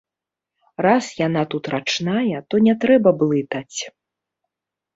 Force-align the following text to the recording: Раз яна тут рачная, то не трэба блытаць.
Раз 0.85 1.05
яна 1.27 1.43
тут 1.51 1.63
рачная, 1.75 2.39
то 2.49 2.63
не 2.71 2.77
трэба 2.85 3.09
блытаць. 3.23 3.79